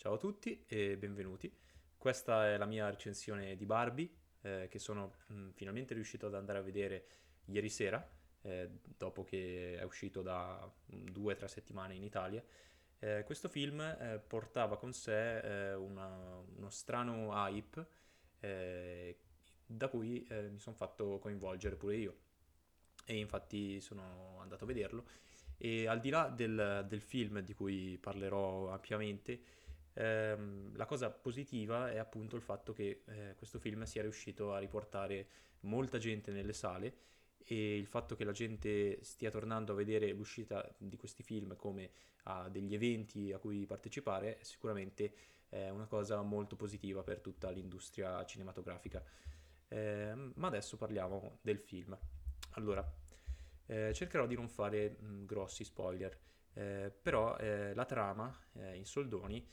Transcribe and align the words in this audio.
Ciao 0.00 0.14
a 0.14 0.16
tutti 0.16 0.64
e 0.66 0.96
benvenuti. 0.96 1.54
Questa 1.98 2.48
è 2.48 2.56
la 2.56 2.64
mia 2.64 2.88
recensione 2.88 3.54
di 3.54 3.66
Barbie, 3.66 4.08
eh, 4.40 4.66
che 4.70 4.78
sono 4.78 5.16
mh, 5.26 5.50
finalmente 5.50 5.92
riuscito 5.92 6.26
ad 6.26 6.34
andare 6.34 6.58
a 6.58 6.62
vedere 6.62 7.04
ieri 7.44 7.68
sera, 7.68 8.10
eh, 8.40 8.70
dopo 8.96 9.24
che 9.24 9.76
è 9.78 9.82
uscito 9.82 10.22
da 10.22 10.66
due 10.86 11.34
o 11.34 11.36
tre 11.36 11.48
settimane 11.48 11.96
in 11.96 12.02
Italia. 12.02 12.42
Eh, 12.98 13.24
questo 13.26 13.50
film 13.50 13.78
eh, 13.82 14.18
portava 14.26 14.78
con 14.78 14.94
sé 14.94 15.40
eh, 15.40 15.74
una- 15.74 16.38
uno 16.56 16.70
strano 16.70 17.32
hype 17.34 17.86
eh, 18.40 19.18
da 19.66 19.88
cui 19.88 20.26
mi 20.50 20.58
sono 20.58 20.76
fatto 20.76 21.18
coinvolgere 21.18 21.76
pure 21.76 21.96
io 21.96 22.16
e 23.04 23.18
infatti 23.18 23.80
sono 23.82 24.38
andato 24.40 24.64
a 24.64 24.66
vederlo 24.66 25.04
e 25.56 25.86
al 25.86 26.00
di 26.00 26.08
là 26.08 26.28
del, 26.28 26.86
del 26.88 27.00
film 27.02 27.40
di 27.40 27.52
cui 27.52 27.98
parlerò 28.00 28.70
ampiamente, 28.70 29.40
ehm, 29.94 30.76
la 30.76 30.86
cosa 30.86 31.10
positiva 31.10 31.90
è 31.90 31.98
appunto 31.98 32.36
il 32.36 32.42
fatto 32.42 32.72
che 32.72 33.02
eh, 33.06 33.34
questo 33.36 33.58
film 33.58 33.82
sia 33.84 34.02
riuscito 34.02 34.52
a 34.52 34.58
riportare 34.58 35.28
molta 35.60 35.98
gente 35.98 36.32
nelle 36.32 36.52
sale 36.52 37.08
e 37.44 37.76
il 37.76 37.86
fatto 37.86 38.14
che 38.14 38.24
la 38.24 38.32
gente 38.32 39.02
stia 39.02 39.30
tornando 39.30 39.72
a 39.72 39.74
vedere 39.76 40.10
l'uscita 40.12 40.68
di 40.78 40.96
questi 40.96 41.22
film 41.22 41.56
come 41.56 41.90
a 42.24 42.48
degli 42.48 42.74
eventi 42.74 43.32
a 43.32 43.38
cui 43.38 43.66
partecipare 43.66 44.38
è 44.38 44.42
sicuramente 44.42 45.12
eh, 45.48 45.70
una 45.70 45.86
cosa 45.86 46.20
molto 46.22 46.56
positiva 46.56 47.02
per 47.02 47.20
tutta 47.20 47.50
l'industria 47.50 48.24
cinematografica. 48.24 49.02
Eh, 49.68 50.14
ma 50.34 50.46
adesso 50.46 50.76
parliamo 50.76 51.38
del 51.42 51.58
film. 51.58 51.96
Allora, 52.50 52.88
eh, 53.66 53.92
cercherò 53.94 54.26
di 54.26 54.34
non 54.34 54.48
fare 54.48 54.96
mh, 54.98 55.24
grossi 55.24 55.64
spoiler, 55.64 56.16
eh, 56.54 56.92
però 57.02 57.36
eh, 57.36 57.72
la 57.74 57.84
trama 57.84 58.36
eh, 58.54 58.76
in 58.76 58.84
soldoni 58.84 59.46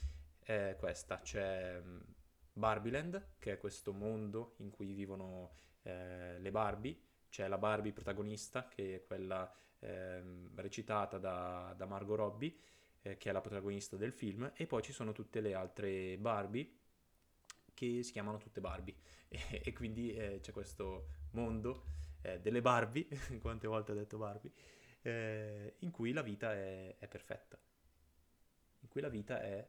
è 0.54 0.76
questa. 0.78 1.20
C'è 1.20 1.80
mh, 1.80 2.06
Barbieland, 2.54 3.34
che 3.40 3.54
è 3.54 3.58
questo 3.58 3.92
mondo 3.94 4.56
in 4.60 4.70
cui 4.70 4.94
vivono 4.94 5.54
eh, 5.84 6.40
le 6.40 6.52
Barbie, 6.52 6.98
c'è 7.30 7.48
la 7.48 7.58
Barbie 7.58 7.92
protagonista, 7.92 8.68
che 8.68 8.96
è 8.96 9.04
quella 9.06 9.52
ehm, 9.80 10.52
recitata 10.56 11.18
da, 11.18 11.74
da 11.76 11.86
Margot 11.86 12.16
Robbie, 12.18 12.56
eh, 13.02 13.18
che 13.18 13.30
è 13.30 13.32
la 13.34 13.42
protagonista 13.42 13.98
del 13.98 14.14
film, 14.14 14.52
e 14.56 14.66
poi 14.66 14.82
ci 14.82 14.94
sono 14.94 15.12
tutte 15.12 15.42
le 15.42 15.54
altre 15.54 16.18
Barbie 16.18 16.76
che 17.74 18.02
si 18.02 18.12
chiamano 18.12 18.38
tutte 18.38 18.62
Barbie. 18.62 18.96
E, 19.30 19.62
e 19.66 19.74
quindi 19.74 20.14
eh, 20.14 20.40
c'è 20.40 20.54
questo 20.54 21.10
mondo 21.32 21.84
eh, 22.22 22.40
delle 22.40 22.62
Barbie, 22.62 23.08
quante 23.42 23.68
volte 23.68 23.92
ho 23.92 23.96
detto 23.96 24.18
Barbie, 24.18 24.54
eh, 25.02 25.76
in 25.80 25.92
cui 25.92 26.14
la 26.14 26.22
vita 26.22 26.54
è, 26.54 26.96
è 26.98 27.08
perfetta, 27.10 27.60
in 28.80 28.88
cui 28.88 29.02
la 29.02 29.10
vita 29.10 29.42
è 29.42 29.68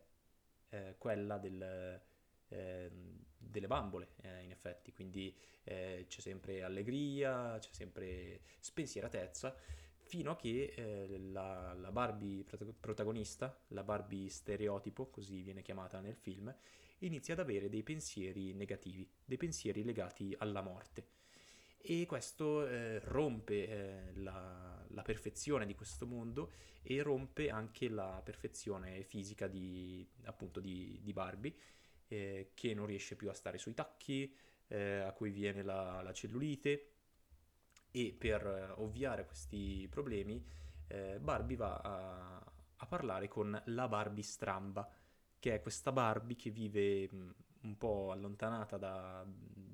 eh, 0.70 0.94
quella 0.98 1.38
del, 1.38 2.00
ehm, 2.48 3.24
delle 3.36 3.66
bambole, 3.66 4.10
eh, 4.22 4.42
in 4.42 4.50
effetti, 4.50 4.92
quindi 4.92 5.34
eh, 5.64 6.06
c'è 6.08 6.20
sempre 6.20 6.62
allegria, 6.62 7.58
c'è 7.58 7.70
sempre 7.72 8.40
spensieratezza, 8.60 9.54
fino 9.96 10.30
a 10.30 10.36
che 10.36 10.72
eh, 10.74 11.18
la, 11.18 11.74
la 11.74 11.92
Barbie 11.92 12.44
prota- 12.44 12.72
protagonista, 12.78 13.58
la 13.68 13.82
Barbie 13.82 14.28
stereotipo, 14.28 15.08
così 15.10 15.42
viene 15.42 15.62
chiamata 15.62 16.00
nel 16.00 16.16
film, 16.16 16.54
inizia 17.00 17.34
ad 17.34 17.40
avere 17.40 17.68
dei 17.68 17.82
pensieri 17.82 18.54
negativi, 18.54 19.08
dei 19.24 19.36
pensieri 19.36 19.84
legati 19.84 20.34
alla 20.38 20.62
morte. 20.62 21.17
E 21.80 22.06
questo 22.06 22.66
eh, 22.66 22.98
rompe 23.00 23.68
eh, 23.68 24.12
la, 24.16 24.84
la 24.88 25.02
perfezione 25.02 25.64
di 25.64 25.74
questo 25.74 26.06
mondo 26.06 26.50
e 26.82 27.02
rompe 27.02 27.50
anche 27.50 27.88
la 27.88 28.20
perfezione 28.22 29.02
fisica 29.02 29.46
di, 29.46 30.06
appunto, 30.24 30.60
di, 30.60 31.00
di 31.02 31.12
Barbie, 31.12 31.54
eh, 32.08 32.50
che 32.54 32.74
non 32.74 32.86
riesce 32.86 33.16
più 33.16 33.30
a 33.30 33.34
stare 33.34 33.58
sui 33.58 33.74
tacchi, 33.74 34.34
eh, 34.68 35.00
a 35.00 35.12
cui 35.12 35.30
viene 35.30 35.62
la, 35.62 36.02
la 36.02 36.12
cellulite. 36.12 36.92
E 37.90 38.14
per 38.18 38.46
eh, 38.46 38.82
ovviare 38.82 39.22
a 39.22 39.24
questi 39.24 39.86
problemi 39.90 40.44
eh, 40.88 41.18
Barbie 41.20 41.56
va 41.56 41.76
a, 41.76 42.52
a 42.76 42.86
parlare 42.86 43.28
con 43.28 43.60
la 43.66 43.88
Barbie 43.88 44.22
stramba, 44.22 44.90
che 45.38 45.54
è 45.54 45.60
questa 45.60 45.92
Barbie 45.92 46.36
che 46.36 46.50
vive 46.50 47.08
mh, 47.10 47.34
un 47.62 47.76
po' 47.78 48.10
allontanata 48.12 48.76
da- 48.76 49.24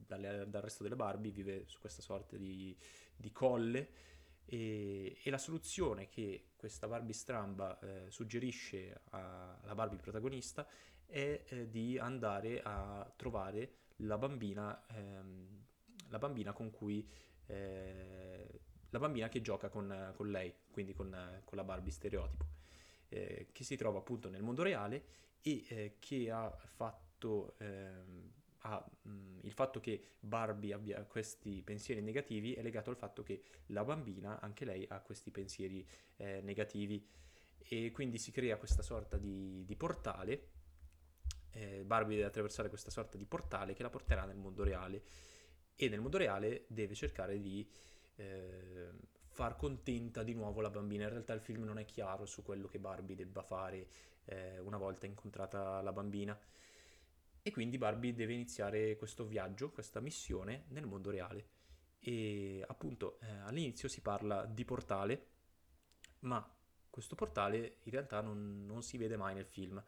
dalle- 0.07 0.49
dal 0.49 0.63
resto 0.63 0.83
delle 0.83 0.97
Barbie, 0.97 1.33
vive 1.33 1.65
su 1.67 1.79
questa 1.81 2.03
sorta 2.03 2.37
di, 2.37 2.77
di 3.17 3.33
colle. 3.33 4.03
E, 4.47 5.17
e 5.23 5.31
la 5.31 5.39
soluzione 5.39 6.09
che 6.09 6.51
questa 6.57 6.87
Barbie 6.87 7.15
stramba 7.15 7.79
eh, 7.79 8.11
suggerisce 8.11 9.01
alla 9.11 9.75
Barbie 9.75 9.99
protagonista 9.99 10.67
è 11.07 11.45
eh, 11.47 11.71
di 11.71 11.99
andare 11.99 12.61
a 12.63 13.11
trovare 13.17 13.77
la 13.99 14.19
bambina, 14.19 14.85
ehm, 14.89 15.65
la 16.09 16.19
bambina 16.19 16.53
con 16.53 16.71
cui 16.71 17.09
eh, 17.47 18.61
la 18.91 18.99
bambina 18.99 19.29
che 19.29 19.41
gioca 19.41 19.69
con, 19.69 20.13
con 20.15 20.31
lei, 20.31 20.55
quindi 20.71 20.93
con, 20.93 21.11
con 21.45 21.57
la 21.57 21.65
Barbie 21.65 21.91
stereotipo, 21.91 22.47
eh, 23.09 23.49
che 23.53 23.65
si 23.65 23.77
trova 23.77 23.99
appunto 23.99 24.29
nel 24.29 24.43
mondo 24.43 24.63
reale 24.63 25.05
e 25.41 25.65
eh, 25.69 25.97
che 25.99 26.31
ha 26.31 26.51
fatto 26.51 27.57
ha, 28.67 28.85
mh, 29.03 29.39
il 29.43 29.53
fatto 29.53 29.81
che 29.81 30.03
Barbie 30.21 30.73
abbia 30.73 31.05
questi 31.05 31.63
pensieri 31.63 32.01
negativi 32.01 32.55
è 32.55 32.63
legato 32.63 32.91
al 32.91 32.97
fatto 32.97 33.23
che 33.23 33.43
la 33.67 33.85
bambina, 33.85 34.41
anche 34.41 34.65
lei, 34.65 34.87
ha 34.89 35.01
questi 35.01 35.31
pensieri 35.31 35.87
eh, 36.17 36.41
negativi 36.43 37.07
e 37.59 37.91
quindi 37.93 38.19
si 38.19 38.31
crea 38.31 38.57
questa 38.57 38.83
sorta 38.83 39.17
di, 39.19 39.65
di 39.65 39.77
portale. 39.77 40.49
eh, 41.51 41.85
Barbie 41.85 42.17
deve 42.17 42.29
attraversare 42.29 42.69
questa 42.69 42.91
sorta 42.91 43.17
di 43.17 43.27
portale 43.27 43.75
che 43.75 43.83
la 43.83 43.91
porterà 43.91 44.25
nel 44.25 44.37
mondo 44.37 44.65
reale 44.65 45.03
e 45.77 45.89
nel 45.89 46.01
mondo 46.01 46.19
reale 46.19 46.65
deve 46.69 46.95
cercare 46.95 47.41
di 47.41 47.69
eh, 48.17 48.91
far 49.29 49.57
contenta 49.57 50.23
di 50.23 50.35
nuovo 50.35 50.61
la 50.61 50.71
bambina. 50.71 51.05
In 51.05 51.11
realtà 51.11 51.33
il 51.33 51.41
film 51.41 51.65
non 51.65 51.79
è 51.79 51.85
chiaro 51.85 52.27
su 52.27 52.43
quello 52.43 52.67
che 52.67 52.79
Barbie 52.79 53.17
debba 53.17 53.43
fare 53.43 53.89
eh, 54.27 54.59
una 54.61 54.79
volta 54.79 55.07
incontrata 55.07 55.83
la 55.83 55.93
bambina. 55.93 56.39
E 57.47 57.51
quindi 57.51 57.77
Barbie 57.77 58.15
deve 58.15 58.33
iniziare 58.33 58.97
questo 58.97 59.27
viaggio, 59.27 59.71
questa 59.71 60.01
missione 60.01 60.65
nel 60.69 60.87
mondo 60.87 61.11
reale. 61.11 61.49
E 61.99 62.65
appunto 62.67 63.21
eh, 63.21 63.27
all'inizio 63.27 63.87
si 63.87 64.01
parla 64.01 64.47
di 64.47 64.65
portale, 64.65 65.27
ma 66.21 66.43
questo 66.89 67.15
portale 67.15 67.81
in 67.83 67.93
realtà 67.93 68.23
non, 68.23 68.65
non 68.65 68.83
si 68.83 68.97
vede 68.97 69.19
mai 69.19 69.35
nel 69.35 69.45
film. 69.45 69.85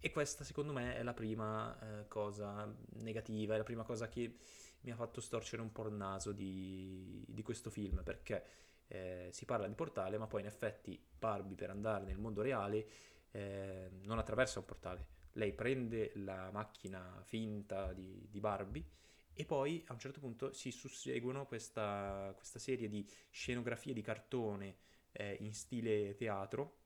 E 0.00 0.10
questa 0.10 0.42
secondo 0.42 0.72
me 0.72 0.96
è 0.96 1.04
la 1.04 1.14
prima 1.14 1.78
eh, 2.00 2.08
cosa 2.08 2.68
negativa, 2.94 3.54
è 3.54 3.58
la 3.58 3.62
prima 3.62 3.84
cosa 3.84 4.08
che 4.08 4.38
mi 4.80 4.90
ha 4.90 4.96
fatto 4.96 5.20
storcere 5.20 5.62
un 5.62 5.70
po' 5.70 5.86
il 5.86 5.94
naso 5.94 6.32
di, 6.32 7.24
di 7.28 7.42
questo 7.42 7.70
film, 7.70 8.02
perché 8.02 8.44
eh, 8.88 9.28
si 9.30 9.44
parla 9.44 9.68
di 9.68 9.74
portale, 9.74 10.18
ma 10.18 10.26
poi 10.26 10.40
in 10.40 10.48
effetti 10.48 11.00
Barbie 11.16 11.54
per 11.54 11.70
andare 11.70 12.04
nel 12.04 12.18
mondo 12.18 12.42
reale 12.42 12.84
eh, 13.30 13.90
non 14.02 14.18
attraversa 14.18 14.58
un 14.58 14.64
portale. 14.64 15.18
Lei 15.34 15.52
prende 15.52 16.12
la 16.16 16.50
macchina 16.50 17.22
finta 17.24 17.92
di, 17.92 18.26
di 18.28 18.40
Barbie 18.40 18.84
e 19.32 19.44
poi 19.44 19.82
a 19.86 19.92
un 19.92 19.98
certo 19.98 20.20
punto 20.20 20.52
si 20.52 20.70
susseguono 20.70 21.46
questa, 21.46 22.32
questa 22.36 22.58
serie 22.58 22.88
di 22.88 23.08
scenografie 23.30 23.94
di 23.94 24.02
cartone 24.02 24.76
eh, 25.12 25.36
in 25.40 25.54
stile 25.54 26.14
teatro, 26.14 26.78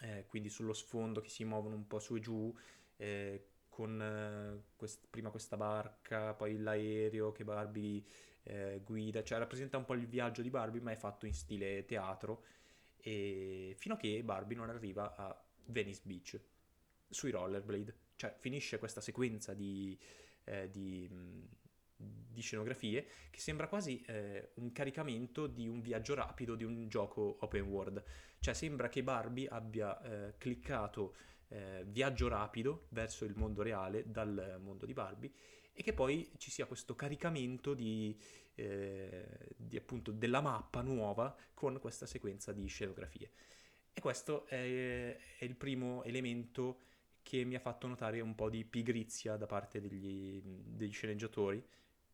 eh, 0.00 0.24
quindi 0.26 0.48
sullo 0.48 0.72
sfondo 0.72 1.20
che 1.20 1.28
si 1.28 1.44
muovono 1.44 1.74
un 1.74 1.86
po' 1.86 1.98
su 1.98 2.16
e 2.16 2.20
giù, 2.20 2.56
eh, 2.96 3.46
con 3.68 4.00
eh, 4.00 4.62
quest- 4.76 5.06
prima 5.10 5.30
questa 5.30 5.56
barca, 5.56 6.34
poi 6.34 6.56
l'aereo 6.58 7.32
che 7.32 7.44
Barbie 7.44 8.02
eh, 8.44 8.80
guida, 8.84 9.22
cioè 9.22 9.38
rappresenta 9.38 9.76
un 9.76 9.84
po' 9.84 9.94
il 9.94 10.06
viaggio 10.06 10.42
di 10.42 10.50
Barbie, 10.50 10.80
ma 10.80 10.92
è 10.92 10.96
fatto 10.96 11.26
in 11.26 11.34
stile 11.34 11.84
teatro, 11.84 12.44
fino 13.02 13.94
a 13.94 13.96
che 13.96 14.22
Barbie 14.22 14.56
non 14.56 14.68
arriva 14.68 15.14
a 15.16 15.42
Venice 15.66 16.02
Beach 16.04 16.40
sui 17.10 17.30
rollerblade. 17.30 17.94
Cioè 18.16 18.34
finisce 18.38 18.78
questa 18.78 19.00
sequenza 19.00 19.52
di, 19.54 19.98
eh, 20.44 20.70
di, 20.70 21.08
mh, 21.08 21.48
di 21.96 22.40
scenografie 22.40 23.06
che 23.30 23.40
sembra 23.40 23.68
quasi 23.68 24.02
eh, 24.06 24.50
un 24.54 24.72
caricamento 24.72 25.46
di 25.46 25.68
un 25.68 25.80
viaggio 25.80 26.14
rapido 26.14 26.54
di 26.54 26.64
un 26.64 26.88
gioco 26.88 27.36
open 27.40 27.62
world. 27.62 28.02
Cioè 28.38 28.54
sembra 28.54 28.88
che 28.88 29.02
Barbie 29.02 29.48
abbia 29.48 30.00
eh, 30.00 30.36
cliccato 30.38 31.14
eh, 31.48 31.84
viaggio 31.86 32.28
rapido 32.28 32.86
verso 32.90 33.24
il 33.24 33.34
mondo 33.36 33.62
reale 33.62 34.10
dal 34.10 34.58
mondo 34.62 34.86
di 34.86 34.92
Barbie 34.92 35.32
e 35.72 35.82
che 35.82 35.92
poi 35.92 36.30
ci 36.36 36.50
sia 36.50 36.66
questo 36.66 36.94
caricamento 36.94 37.74
di, 37.74 38.16
eh, 38.54 39.26
di 39.56 39.76
appunto 39.76 40.12
della 40.12 40.40
mappa 40.40 40.82
nuova 40.82 41.34
con 41.54 41.78
questa 41.80 42.06
sequenza 42.06 42.52
di 42.52 42.66
scenografie. 42.66 43.30
E 43.92 44.00
questo 44.00 44.46
è, 44.46 45.16
è 45.38 45.44
il 45.44 45.56
primo 45.56 46.02
elemento 46.04 46.80
che 47.22 47.44
mi 47.44 47.54
ha 47.54 47.60
fatto 47.60 47.86
notare 47.86 48.20
un 48.20 48.34
po' 48.34 48.48
di 48.50 48.64
pigrizia 48.64 49.36
da 49.36 49.46
parte 49.46 49.80
degli, 49.80 50.40
degli 50.42 50.92
sceneggiatori 50.92 51.64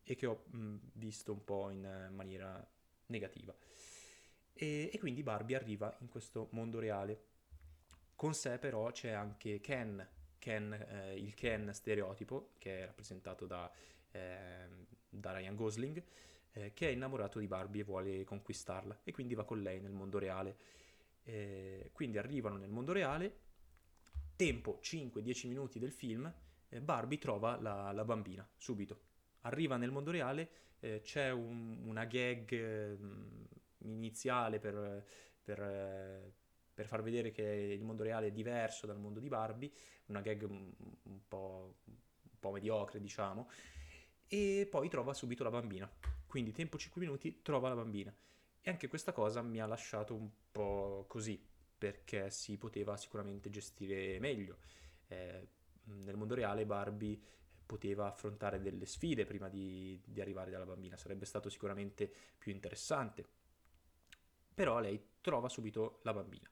e 0.03 0.15
che 0.15 0.25
ho 0.25 0.43
mh, 0.49 0.75
visto 0.93 1.31
un 1.31 1.43
po' 1.43 1.69
in 1.69 2.09
maniera 2.13 2.65
negativa. 3.07 3.55
E, 4.53 4.89
e 4.91 4.99
quindi 4.99 5.23
Barbie 5.23 5.55
arriva 5.55 5.95
in 6.01 6.09
questo 6.09 6.47
mondo 6.51 6.79
reale. 6.79 7.25
Con 8.15 8.33
sé 8.33 8.57
però 8.57 8.91
c'è 8.91 9.11
anche 9.11 9.59
Ken, 9.59 10.05
Ken, 10.39 10.73
eh, 10.73 11.15
il 11.15 11.33
Ken 11.35 11.71
stereotipo, 11.73 12.53
che 12.57 12.81
è 12.81 12.85
rappresentato 12.85 13.45
da, 13.45 13.71
eh, 14.11 14.67
da 15.09 15.37
Ryan 15.37 15.55
Gosling, 15.55 16.03
eh, 16.53 16.73
che 16.73 16.87
è 16.87 16.91
innamorato 16.91 17.39
di 17.39 17.47
Barbie 17.47 17.81
e 17.81 17.85
vuole 17.85 18.23
conquistarla 18.23 19.01
e 19.03 19.11
quindi 19.11 19.35
va 19.35 19.43
con 19.43 19.61
lei 19.61 19.79
nel 19.79 19.91
mondo 19.91 20.17
reale. 20.17 20.57
Eh, 21.23 21.89
quindi 21.93 22.17
arrivano 22.17 22.57
nel 22.57 22.69
mondo 22.69 22.93
reale, 22.93 23.45
tempo 24.37 24.79
5-10 24.81 25.47
minuti 25.49 25.79
del 25.79 25.91
film, 25.91 26.33
eh, 26.69 26.79
Barbie 26.79 27.17
trova 27.17 27.59
la, 27.59 27.91
la, 27.91 28.05
bambina 28.05 28.47
subito. 28.55 29.01
Arriva 29.41 29.75
nel 29.75 29.91
mondo 29.91 30.11
reale, 30.11 30.49
eh, 30.79 31.01
c'è 31.01 31.31
un, 31.31 31.81
una 31.83 32.05
gag 32.05 32.97
iniziale 33.79 34.59
per, 34.59 35.05
per 35.43 36.33
per 36.77 36.85
far 36.85 37.01
vedere 37.01 37.31
che 37.31 37.41
il 37.41 37.83
mondo 37.83 38.03
reale 38.03 38.27
è 38.27 38.31
diverso 38.31 38.85
dal 38.85 38.99
mondo 38.99 39.19
di 39.19 39.29
Barbie, 39.29 39.71
una 40.09 40.21
gag 40.21 40.43
un, 40.47 40.71
po', 41.27 41.77
un 41.85 42.39
po' 42.39 42.51
mediocre 42.51 42.99
diciamo, 42.99 43.49
e 44.27 44.67
poi 44.69 44.87
trova 44.87 45.15
subito 45.15 45.43
la 45.43 45.49
bambina. 45.49 45.91
Quindi 46.27 46.51
tempo 46.51 46.77
5 46.77 47.01
minuti 47.01 47.41
trova 47.41 47.69
la 47.69 47.73
bambina. 47.73 48.15
E 48.61 48.69
anche 48.69 48.87
questa 48.87 49.11
cosa 49.11 49.41
mi 49.41 49.59
ha 49.59 49.65
lasciato 49.65 50.13
un 50.13 50.29
po' 50.51 51.05
così, 51.07 51.43
perché 51.77 52.29
si 52.29 52.57
poteva 52.57 52.97
sicuramente 52.97 53.49
gestire 53.49 54.19
meglio. 54.19 54.57
Eh, 55.07 55.47
nel 55.83 56.17
mondo 56.17 56.35
reale 56.35 56.65
Barbie 56.65 57.19
poteva 57.65 58.07
affrontare 58.07 58.61
delle 58.61 58.85
sfide 58.85 59.25
prima 59.25 59.49
di, 59.49 60.01
di 60.05 60.21
arrivare 60.21 60.51
dalla 60.51 60.65
bambina, 60.65 60.97
sarebbe 60.97 61.25
stato 61.25 61.49
sicuramente 61.49 62.11
più 62.37 62.51
interessante. 62.51 63.25
Però 64.53 64.79
lei 64.79 65.01
trova 65.21 65.49
subito 65.49 65.99
la 66.03 66.13
bambina 66.13 66.49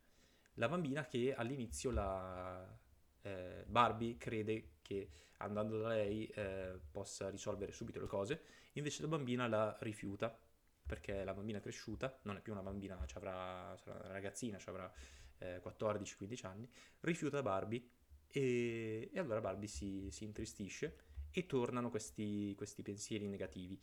la 0.55 0.69
bambina 0.69 1.05
che 1.05 1.33
all'inizio 1.33 1.91
la 1.91 2.77
eh, 3.21 3.63
Barbie 3.67 4.17
crede 4.17 4.75
che 4.81 5.09
andando 5.37 5.79
da 5.79 5.89
lei 5.89 6.27
eh, 6.27 6.79
possa 6.91 7.29
risolvere 7.29 7.71
subito 7.71 7.99
le 7.99 8.07
cose, 8.07 8.41
invece 8.73 9.01
la 9.01 9.07
bambina 9.07 9.47
la 9.47 9.75
rifiuta 9.81 10.37
perché 10.85 11.23
la 11.23 11.33
bambina 11.33 11.57
è 11.57 11.61
cresciuta, 11.61 12.19
non 12.23 12.37
è 12.37 12.41
più 12.41 12.51
una 12.51 12.61
bambina, 12.61 12.95
avrà, 13.13 13.75
sarà 13.77 13.97
una 13.97 14.11
ragazzina, 14.11 14.59
avrà 14.65 14.91
eh, 15.39 15.61
14-15 15.63 16.45
anni, 16.45 16.69
rifiuta 17.01 17.41
Barbie 17.41 17.83
e, 18.27 19.09
e 19.11 19.19
allora 19.19 19.41
Barbie 19.41 19.67
si, 19.67 20.09
si, 20.11 20.23
intristisce 20.23 20.97
e 21.31 21.45
tornano 21.45 21.89
questi, 21.89 22.53
questi 22.55 22.83
pensieri 22.83 23.27
negativi. 23.27 23.81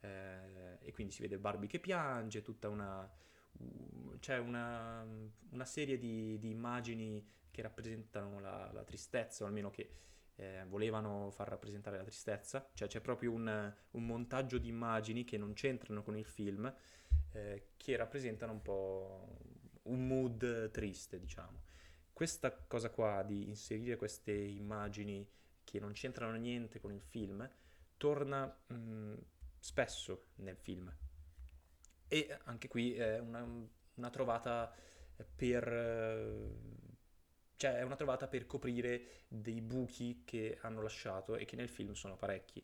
Eh, 0.00 0.78
e 0.80 0.92
quindi 0.92 1.12
si 1.12 1.22
vede 1.22 1.38
Barbie 1.38 1.68
che 1.68 1.78
piange, 1.78 2.42
tutta 2.42 2.68
una, 2.68 3.08
c'è 4.18 4.38
una, 4.38 5.06
una 5.50 5.64
serie 5.64 5.98
di, 5.98 6.38
di, 6.38 6.50
immagini 6.50 7.24
che 7.50 7.62
rappresentano 7.62 8.40
la, 8.40 8.70
la, 8.72 8.82
tristezza, 8.82 9.44
o 9.44 9.46
almeno 9.46 9.70
che 9.70 9.90
eh, 10.36 10.64
volevano 10.68 11.30
far 11.30 11.48
rappresentare 11.48 11.96
la 11.96 12.02
tristezza, 12.02 12.68
cioè 12.74 12.88
c'è 12.88 13.00
proprio 13.00 13.32
un, 13.32 13.74
un, 13.90 14.06
montaggio 14.06 14.58
di 14.58 14.68
immagini 14.68 15.24
che 15.24 15.38
non 15.38 15.52
c'entrano 15.52 16.02
con 16.02 16.16
il 16.16 16.24
film, 16.24 16.72
eh, 17.32 17.70
che 17.76 17.96
rappresentano 17.96 18.52
un 18.52 18.62
po' 18.62 19.38
un 19.84 20.06
mood 20.06 20.70
triste, 20.70 21.18
diciamo. 21.18 21.62
Questa 22.12 22.52
cosa 22.52 22.90
qua 22.90 23.22
di 23.22 23.48
inserire 23.48 23.96
queste 23.96 24.32
immagini 24.32 25.28
che 25.64 25.80
non 25.80 25.92
c'entrano 25.92 26.36
niente 26.36 26.80
con 26.80 26.92
il 26.92 27.00
film 27.00 27.48
torna 27.96 28.44
mh, 28.46 29.14
spesso 29.58 30.26
nel 30.36 30.56
film 30.56 30.92
e 32.12 32.28
anche 32.44 32.68
qui 32.68 32.94
è 32.94 33.18
una, 33.18 33.42
una 33.94 34.10
trovata 34.10 34.70
per... 35.34 35.66
Cioè 37.62 37.76
è 37.76 37.82
una 37.82 37.94
trovata 37.94 38.26
per 38.26 38.44
coprire 38.44 39.26
dei 39.28 39.60
buchi 39.60 40.22
che 40.24 40.58
hanno 40.62 40.82
lasciato 40.82 41.36
e 41.36 41.44
che 41.44 41.54
nel 41.54 41.68
film 41.68 41.92
sono 41.92 42.16
parecchi. 42.16 42.60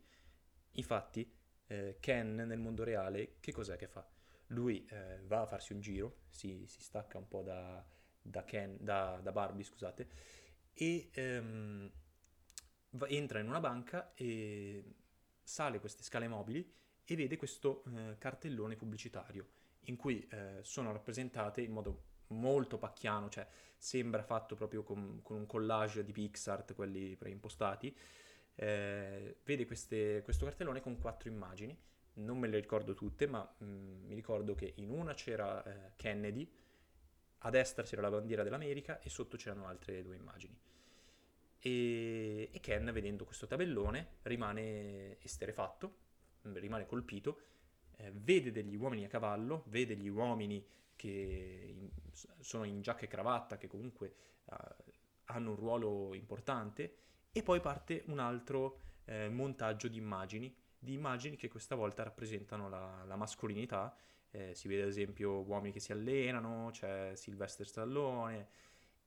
Infatti, 0.73 1.33
eh, 1.69 1.99
Ken 2.00 2.35
nel 2.35 2.59
mondo 2.59 2.83
reale 2.83 3.37
che 3.39 3.53
cos'è 3.53 3.77
che 3.77 3.87
fa? 3.87 4.05
Lui 4.49 4.85
eh, 4.87 5.21
va 5.23 5.43
a 5.43 5.47
farsi 5.47 5.73
un 5.73 5.79
giro, 5.79 6.23
si, 6.31 6.65
si 6.67 6.83
stacca 6.83 7.17
un 7.17 7.29
po' 7.29 7.43
da, 7.43 7.87
da, 8.21 8.43
Ken, 8.43 8.77
da, 8.81 9.21
da 9.23 9.31
Barbie, 9.31 9.62
scusate, 9.62 10.09
e 10.75 11.11
ehm, 11.12 11.93
va, 12.91 13.06
entra 13.06 13.39
in 13.39 13.47
una 13.47 13.61
banca 13.61 14.12
e 14.15 14.97
sale 15.41 15.79
queste 15.79 16.03
scale 16.03 16.27
mobili 16.27 16.75
e 17.05 17.15
vede 17.15 17.37
questo 17.37 17.85
eh, 17.85 18.17
cartellone 18.19 18.75
pubblicitario 18.75 19.47
in 19.83 19.95
cui 19.95 20.27
eh, 20.27 20.59
sono 20.62 20.91
rappresentate 20.91 21.61
in 21.61 21.71
modo 21.71 22.07
molto 22.28 22.78
pacchiano, 22.78 23.28
cioè 23.28 23.46
sembra 23.76 24.22
fatto 24.22 24.54
proprio 24.54 24.82
con, 24.82 25.20
con 25.22 25.36
un 25.36 25.46
collage 25.46 26.04
di 26.04 26.12
Pixar, 26.12 26.64
quelli 26.75 27.16
preimpostati. 27.16 27.96
Eh, 28.54 29.36
vede 29.44 29.66
queste, 29.66 30.22
questo 30.22 30.44
cartellone 30.44 30.80
con 30.80 30.98
quattro 30.98 31.28
immagini, 31.28 31.76
non 32.14 32.38
me 32.38 32.48
le 32.48 32.58
ricordo 32.58 32.94
tutte, 32.94 33.26
ma 33.26 33.48
mh, 33.58 33.64
mm, 33.64 34.06
mi 34.06 34.14
ricordo 34.14 34.54
che 34.54 34.72
in 34.76 34.90
una 34.90 35.14
c'era 35.14 35.62
eh, 35.62 35.92
Kennedy, 35.96 36.50
a 37.42 37.50
destra 37.50 37.84
c'era 37.84 38.02
la 38.02 38.10
bandiera 38.10 38.42
dell'America 38.42 39.00
e 39.00 39.08
sotto 39.08 39.36
c'erano 39.36 39.66
altre 39.66 40.02
due 40.02 40.16
immagini. 40.16 40.58
E, 41.60 42.48
e 42.52 42.60
Ken, 42.60 42.90
vedendo 42.92 43.25
questo 43.25 43.46
tabellone, 43.46 44.16
rimane 44.22 45.19
esterefatto 45.20 46.06
rimane 46.42 46.86
colpito, 46.86 47.40
eh, 47.99 48.12
vede 48.12 48.50
degli 48.50 48.77
uomini 48.77 49.05
a 49.05 49.09
cavallo, 49.09 49.65
vede 49.69 49.97
gli 49.97 50.09
uomini 50.09 50.65
che 50.97 51.75
in, 51.77 51.91
sono 52.41 52.65
in 52.65 52.81
giacca 52.81 53.05
e 53.05 53.09
cravatta, 53.09 53.56
che 53.56 53.69
comunque 53.69 54.15
uh, 54.47 54.56
hanno 55.27 55.50
un 55.50 55.56
ruolo 55.56 56.15
importante, 56.15 56.97
e 57.31 57.43
poi 57.43 57.61
parte 57.61 58.03
un 58.06 58.19
altro 58.19 58.81
eh, 59.05 59.29
montaggio 59.29 59.87
di 59.87 59.97
immagini, 59.97 60.53
di 60.79 60.93
immagini 60.93 61.37
che 61.37 61.49
questa 61.49 61.75
volta 61.75 62.03
rappresentano 62.03 62.69
la, 62.69 63.05
la 63.06 63.17
mascolinità. 63.17 63.95
Eh, 64.31 64.55
si 64.55 64.69
vede 64.69 64.83
ad 64.83 64.89
esempio 64.89 65.41
uomini 65.43 65.73
che 65.73 65.81
si 65.81 65.93
allenano, 65.93 66.69
c'è 66.73 67.12
Sylvester 67.15 67.67
Stallone, 67.67 68.49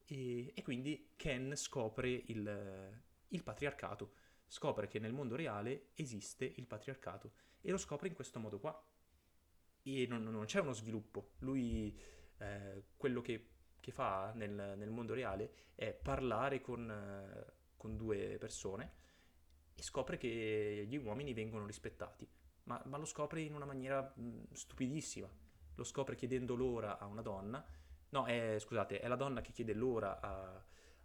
e, 0.06 0.52
e 0.54 0.64
quindi 0.64 1.10
Ken 1.16 1.56
scopre 1.56 2.10
il, 2.10 3.02
il 3.28 3.44
patriarcato 3.44 4.14
scopre 4.52 4.88
che 4.90 5.00
nel 5.00 5.14
mondo 5.14 5.38
reale 5.38 5.92
esiste 5.96 6.44
il 6.44 6.68
patriarcato 6.68 7.32
e 7.62 7.72
lo 7.72 7.78
scopre 7.78 8.08
in 8.08 8.14
questo 8.14 8.40
modo 8.40 8.60
qua. 8.60 8.84
E 9.84 10.06
non, 10.08 10.24
non 10.24 10.46
c'è 10.46 10.60
uno 10.60 10.74
sviluppo. 10.74 11.32
Lui, 11.40 11.98
eh, 12.38 12.84
quello 12.98 13.22
che, 13.22 13.50
che 13.80 13.92
fa 13.92 14.32
nel, 14.36 14.76
nel, 14.78 14.90
mondo 14.90 15.14
reale 15.14 15.54
è 15.76 15.94
parlare 15.94 16.62
con, 16.62 16.90
eh, 16.90 17.54
con, 17.78 17.96
due 17.98 18.38
persone 18.38 18.94
e 19.74 19.82
scopre 19.82 20.18
che 20.18 20.86
gli 20.88 20.98
uomini 20.98 21.34
vengono 21.34 21.66
rispettati. 21.66 22.28
Ma, 22.64 22.82
ma 22.86 22.98
lo 22.98 23.06
scopre 23.06 23.42
in 23.42 23.56
una 23.56 23.66
maniera 23.66 24.02
mh, 24.16 24.54
stupidissima. 24.54 25.30
Lo 25.76 25.84
scopre 25.84 26.16
chiedendo 26.16 26.56
l'ora 26.56 27.00
a 27.00 27.06
una 27.06 27.22
donna. 27.22 27.66
No, 28.10 28.26
è, 28.26 28.60
scusate, 28.60 29.00
è 29.00 29.08
la 29.08 29.16
donna 29.16 29.42
che 29.42 29.52
chiede 29.52 29.74
l'ora 29.74 30.20
a, 30.20 30.64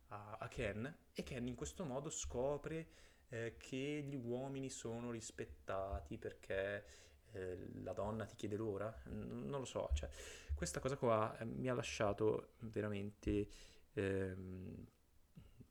a, 0.08 0.36
a 0.38 0.48
Ken 0.48 0.98
e 1.12 1.22
Ken 1.22 1.46
in 1.46 1.54
questo 1.54 1.84
modo 1.84 2.10
scopre 2.10 2.88
eh, 3.28 3.56
che 3.58 4.04
gli 4.06 4.14
uomini 4.16 4.70
sono 4.70 5.10
rispettati 5.10 6.18
perché 6.18 6.84
eh, 7.32 7.68
la 7.82 7.92
donna 7.92 8.24
ti 8.24 8.36
chiede 8.36 8.56
l'ora, 8.56 8.94
non 9.06 9.58
lo 9.58 9.64
so, 9.64 9.90
cioè, 9.94 10.08
questa 10.54 10.80
cosa 10.80 10.96
qua 10.96 11.36
eh, 11.38 11.44
mi 11.44 11.68
ha 11.68 11.74
lasciato 11.74 12.54
veramente 12.60 13.48
ehm, 13.92 14.86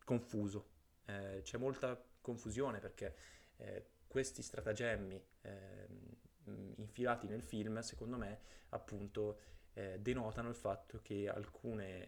confuso, 0.03 0.69
eh, 1.05 1.41
c'è 1.43 1.57
molta 1.57 2.01
confusione 2.21 2.79
perché 2.79 3.15
eh, 3.57 3.85
questi 4.07 4.41
stratagemmi 4.41 5.23
ehm, 5.41 6.73
infilati 6.77 7.27
nel 7.27 7.41
film, 7.41 7.79
secondo 7.79 8.17
me, 8.17 8.39
appunto, 8.69 9.39
eh, 9.73 9.99
denotano 9.99 10.49
il 10.49 10.55
fatto 10.55 10.99
che 11.01 11.27
alcune 11.27 12.07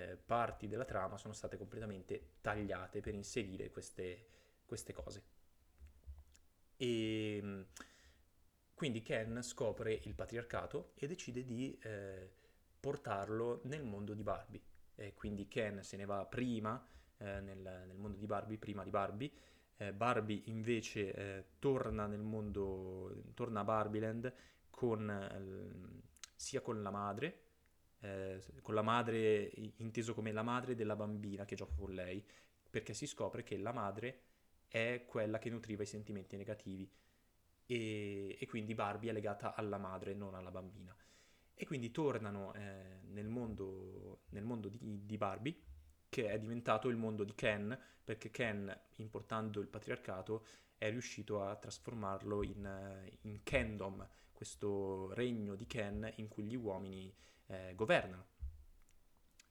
eh, 0.00 0.16
parti 0.16 0.68
della 0.68 0.84
trama 0.84 1.16
sono 1.16 1.34
state 1.34 1.56
completamente 1.56 2.36
tagliate 2.40 3.00
per 3.00 3.14
inserire 3.14 3.70
queste, 3.70 4.26
queste 4.64 4.92
cose. 4.92 5.22
E 6.76 7.36
ehm, 7.36 7.66
quindi 8.74 9.02
Ken 9.02 9.42
scopre 9.42 9.92
il 9.92 10.14
patriarcato 10.14 10.92
e 10.94 11.06
decide 11.06 11.44
di 11.44 11.78
eh, 11.82 12.30
portarlo 12.80 13.60
nel 13.64 13.84
mondo 13.84 14.14
di 14.14 14.22
Barbie. 14.22 14.62
E 14.94 15.14
quindi 15.14 15.48
Ken 15.48 15.82
se 15.82 15.96
ne 15.96 16.06
va 16.06 16.24
prima 16.24 16.82
eh, 17.18 17.40
nel, 17.40 17.58
nel, 17.58 17.96
mondo 17.96 18.16
di 18.16 18.26
Barbie, 18.26 18.56
prima 18.56 18.82
di 18.82 18.90
Barbie. 18.90 19.30
Eh, 19.76 19.92
Barbie 19.92 20.42
invece 20.46 21.12
eh, 21.12 21.44
torna 21.58 22.06
nel 22.06 22.22
mondo, 22.22 23.22
torna 23.34 23.60
a 23.60 23.64
Barbieland 23.64 24.32
con, 24.70 26.02
sia 26.34 26.62
con 26.62 26.82
la 26.82 26.90
madre, 26.90 27.49
eh, 28.00 28.42
con 28.62 28.74
la 28.74 28.82
madre 28.82 29.50
inteso 29.76 30.14
come 30.14 30.32
la 30.32 30.42
madre 30.42 30.74
della 30.74 30.96
bambina 30.96 31.44
che 31.44 31.54
gioca 31.54 31.74
con 31.76 31.92
lei, 31.92 32.24
perché 32.68 32.94
si 32.94 33.06
scopre 33.06 33.42
che 33.42 33.56
la 33.56 33.72
madre 33.72 34.22
è 34.68 35.04
quella 35.06 35.38
che 35.38 35.50
nutriva 35.50 35.82
i 35.82 35.86
sentimenti 35.86 36.36
negativi 36.36 36.88
e, 37.66 38.36
e 38.38 38.46
quindi 38.46 38.74
Barbie 38.74 39.10
è 39.10 39.12
legata 39.12 39.54
alla 39.54 39.78
madre, 39.78 40.14
non 40.14 40.34
alla 40.34 40.50
bambina. 40.50 40.94
E 41.54 41.66
quindi 41.66 41.90
tornano 41.90 42.54
eh, 42.54 43.00
nel 43.08 43.28
mondo, 43.28 44.22
nel 44.30 44.44
mondo 44.44 44.68
di, 44.68 45.04
di, 45.04 45.16
Barbie 45.18 45.54
che 46.08 46.28
è 46.28 46.38
diventato 46.38 46.88
il 46.88 46.96
mondo 46.96 47.22
di 47.22 47.34
Ken, 47.34 47.78
perché 48.02 48.30
Ken, 48.30 48.76
importando 48.96 49.60
il 49.60 49.68
patriarcato, 49.68 50.44
è 50.78 50.90
riuscito 50.90 51.44
a 51.44 51.54
trasformarlo 51.54 52.42
in, 52.42 53.10
in 53.22 53.42
Kendom, 53.42 54.08
questo 54.32 55.12
regno 55.12 55.54
di 55.54 55.66
Ken 55.66 56.10
in 56.16 56.28
cui 56.28 56.44
gli 56.44 56.56
uomini 56.56 57.14
eh, 57.50 57.74
governano. 57.74 58.26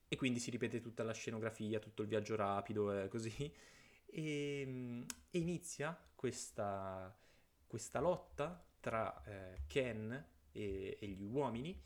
E 0.08 0.16
quindi 0.16 0.40
si 0.40 0.50
ripete 0.50 0.82
tutta 0.82 1.04
la 1.04 1.14
scenografia, 1.14 1.80
tutto 1.80 2.02
il 2.02 2.08
viaggio 2.08 2.36
rapido, 2.36 2.92
eh, 2.92 3.08
così. 3.08 3.54
E, 4.12 5.06
e 5.30 5.38
inizia 5.38 5.96
questa, 6.16 7.16
questa, 7.68 8.00
lotta 8.00 8.60
tra 8.80 9.24
eh, 9.24 9.66
Ken 9.68 10.12
e, 10.52 10.98
e, 11.00 11.08
gli 11.10 11.22
uomini 11.22 11.80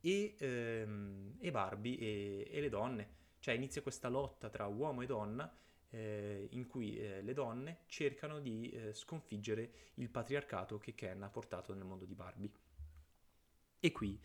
e, 0.00 0.34
ehm, 0.38 1.36
e 1.38 1.50
Barbie 1.50 1.98
e, 1.98 2.48
e, 2.50 2.60
le 2.62 2.70
donne. 2.70 3.08
Cioè 3.38 3.52
inizia 3.52 3.82
questa 3.82 4.08
lotta 4.08 4.48
tra 4.48 4.64
uomo 4.64 5.02
e 5.02 5.06
donna 5.06 5.54
eh, 5.90 6.48
in 6.52 6.66
cui 6.66 6.98
eh, 6.98 7.20
le 7.20 7.34
donne 7.34 7.80
cercano 7.84 8.40
di 8.40 8.70
eh, 8.70 8.94
sconfiggere 8.94 9.70
il 9.96 10.08
patriarcato 10.08 10.78
che 10.78 10.94
Ken 10.94 11.22
ha 11.22 11.28
portato 11.28 11.74
nel 11.74 11.84
mondo 11.84 12.06
di 12.06 12.14
Barbie. 12.14 12.50
E 13.78 13.92
qui 13.92 14.18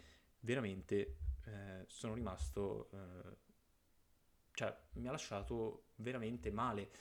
veramente 0.43 1.17
eh, 1.45 1.85
sono 1.87 2.13
rimasto, 2.13 2.89
eh, 2.91 3.37
cioè 4.51 4.77
mi 4.93 5.07
ha 5.07 5.11
lasciato 5.11 5.87
veramente 5.95 6.51
male, 6.51 6.91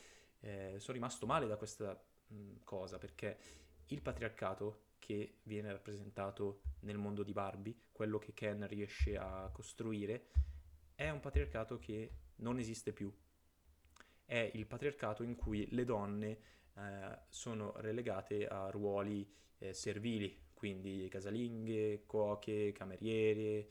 eh, 0.41 0.77
sono 0.79 0.95
rimasto 0.95 1.27
male 1.27 1.47
da 1.47 1.57
questa 1.57 2.01
mh, 2.29 2.65
cosa 2.65 2.99
perché 2.99 3.39
il 3.87 4.01
patriarcato 4.01 4.91
che 4.99 5.41
viene 5.43 5.73
rappresentato 5.73 6.63
nel 6.81 6.97
mondo 6.97 7.23
di 7.23 7.33
Barbie, 7.33 7.77
quello 7.91 8.19
che 8.19 8.33
Ken 8.33 8.67
riesce 8.69 9.17
a 9.17 9.51
costruire, 9.53 10.31
è 10.95 11.11
un 11.11 11.21
patriarcato 11.21 11.79
che 11.79 12.19
non 12.37 12.59
esiste 12.59 12.93
più. 12.93 13.13
È 14.25 14.51
il 14.55 14.67
patriarcato 14.67 15.25
in 15.25 15.35
cui 15.35 15.69
le 15.71 15.85
donne 15.85 16.39
eh, 16.77 17.19
sono 17.29 17.73
relegate 17.77 18.47
a 18.47 18.71
ruoli 18.71 19.29
eh, 19.59 19.75
servili, 19.75 20.41
quindi 20.63 21.09
casalinghe, 21.11 22.05
cuoche, 22.07 22.71
cameriere. 22.71 23.67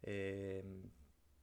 Ehm, 0.00 0.90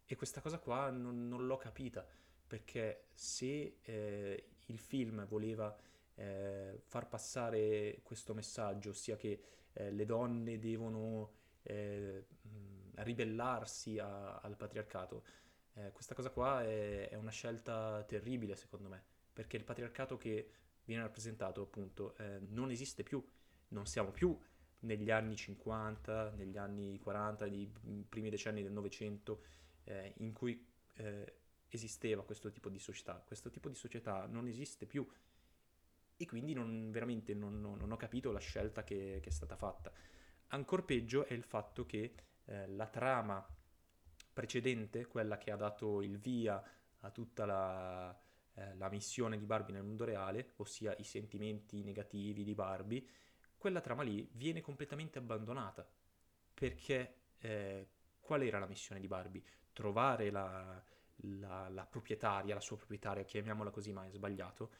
e 0.05 0.15
questa 0.15 0.39
cosa 0.39 0.59
qua 0.59 0.91
non, 0.91 1.27
non 1.27 1.47
l'ho 1.47 1.57
capita, 1.57 2.05
perché 2.45 3.07
se 3.11 3.79
eh, 3.81 4.49
il 4.67 4.77
film 4.77 5.25
voleva 5.25 5.75
eh, 6.13 6.79
far 6.85 7.07
passare 7.07 8.01
questo 8.03 8.35
messaggio, 8.35 8.91
ossia 8.91 9.15
che 9.17 9.41
eh, 9.73 9.89
le 9.89 10.05
donne 10.05 10.59
devono 10.59 11.31
eh, 11.63 12.27
ribellarsi 12.97 13.97
a, 13.97 14.35
al 14.35 14.55
patriarcato, 14.55 15.23
eh, 15.73 15.91
questa 15.91 16.13
cosa 16.13 16.29
qua 16.29 16.63
è, 16.63 17.09
è, 17.09 17.15
una 17.15 17.31
scelta 17.31 18.03
terribile 18.03 18.55
secondo 18.55 18.89
me, 18.89 19.03
perché 19.33 19.57
il 19.57 19.63
patriarcato 19.63 20.17
che 20.17 20.51
viene 20.85 21.01
rappresentato 21.01 21.63
appunto 21.63 22.15
eh, 22.17 22.37
non 22.49 22.69
esiste 22.69 23.01
più, 23.01 23.25
non 23.69 23.87
siamo 23.87 24.11
più 24.11 24.39
negli 24.83 25.11
anni 25.11 25.35
50, 25.35 26.33
negli 26.35 26.57
anni 26.57 26.97
40, 26.99 27.45
nei 27.45 27.71
primi 28.07 28.29
decenni 28.29 28.63
del 28.63 28.71
Novecento, 28.71 29.43
eh, 29.83 30.13
in 30.17 30.33
cui 30.33 30.65
eh, 30.95 31.39
esisteva 31.67 32.23
questo 32.23 32.51
tipo 32.51 32.69
di 32.69 32.79
società. 32.79 33.21
Questo 33.25 33.49
tipo 33.49 33.69
di 33.69 33.75
società 33.75 34.25
non 34.25 34.47
esiste 34.47 34.85
più 34.85 35.07
e 36.15 36.25
quindi 36.25 36.53
non, 36.53 36.91
veramente 36.91 37.33
non, 37.33 37.59
non, 37.59 37.77
non 37.77 37.91
ho 37.91 37.97
capito 37.97 38.31
la 38.31 38.39
scelta 38.39 38.83
che, 38.83 39.19
che, 39.21 39.29
è 39.29 39.31
stata 39.31 39.55
fatta. 39.55 39.91
Ancora 40.47 40.83
peggio 40.83 41.25
è 41.25 41.33
il 41.33 41.43
fatto 41.43 41.85
che 41.85 42.13
eh, 42.45 42.67
la 42.67 42.87
trama 42.87 43.45
precedente, 44.31 45.05
quella 45.05 45.37
che 45.37 45.51
ha 45.51 45.55
dato 45.55 46.01
il 46.01 46.17
via 46.17 46.61
a 46.99 47.09
tutta 47.11 47.45
la, 47.45 48.21
eh, 48.53 48.75
la 48.75 48.89
missione 48.89 49.37
di 49.37 49.45
Barbie 49.45 49.73
nel 49.73 49.83
mondo 49.83 50.05
reale, 50.05 50.53
ossia 50.57 50.95
i 50.97 51.03
sentimenti 51.03 51.83
negativi 51.83 52.43
di 52.43 52.53
Barbie, 52.53 53.05
quella 53.63 53.79
trama 53.79 54.03
lì 54.03 54.27
viene 54.33 54.59
completamente 54.59 55.19
abbandonata. 55.19 55.87
Perché 56.53 57.15
eh, 57.39 57.87
qual 58.19 58.41
era 58.41 58.59
la 58.59 58.67
missione 58.67 58.99
di 58.99 59.07
Barbie? 59.07 59.41
Trovare 59.71 60.29
la, 60.31 60.83
la, 61.39 61.69
la, 61.69 61.85
proprietaria, 61.85 62.55
la 62.55 62.59
sua 62.59 62.75
proprietaria, 62.75 63.23
chiamiamola 63.23 63.69
così, 63.69 63.93
ma 63.93 64.05
è 64.05 64.09
sbagliato, 64.11 64.71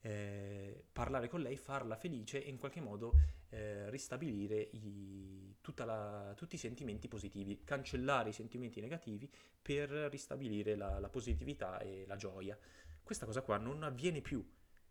eh, 0.00 0.84
parlare 0.90 1.28
con 1.28 1.42
lei, 1.42 1.58
farla 1.58 1.96
felice 1.96 2.42
e 2.42 2.48
in 2.48 2.56
qualche 2.56 2.80
modo 2.80 3.12
eh, 3.50 3.90
ristabilire 3.90 4.70
i, 4.72 5.54
la, 5.76 6.32
tutti 6.34 6.54
i 6.54 6.58
sentimenti 6.58 7.08
positivi, 7.08 7.62
cancellare 7.62 8.30
i 8.30 8.32
sentimenti 8.32 8.80
negativi 8.80 9.30
per 9.60 9.90
ristabilire 9.90 10.76
la, 10.76 11.10
positività 11.10 11.78
e 11.78 12.06
la 12.06 12.16
gioia. 12.16 12.58
Questa 13.02 13.26
cosa 13.26 13.42
qua 13.42 13.58
non 13.58 13.82
avviene 13.82 14.22
più, 14.22 14.42